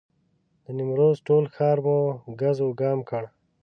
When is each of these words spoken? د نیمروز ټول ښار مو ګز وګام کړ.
د 0.63 0.65
نیمروز 0.77 1.17
ټول 1.27 1.43
ښار 1.55 1.77
مو 1.85 1.97
ګز 2.39 2.57
وګام 2.67 2.99
کړ. 3.09 3.23